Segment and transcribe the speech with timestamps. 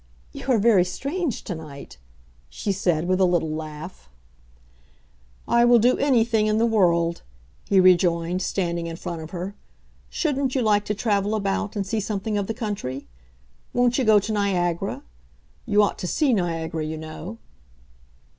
[0.33, 1.99] "You are very strange tonight,"
[2.49, 4.09] she said, with a little laugh.
[5.47, 7.21] "I will do anything in the world,"
[7.69, 9.53] he rejoined, standing in front of her.
[10.09, 13.05] "Shouldn't you like to travel about and see something of the country?
[13.73, 15.03] Won't you go to Niagara?
[15.67, 17.37] You ought to see Niagara, you know."